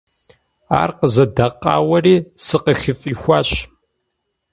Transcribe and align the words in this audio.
Ар 0.81 0.89
къызэӀэдэкъауэри 0.97 2.15
сыкъыхыфӀихуащ. 2.45 3.49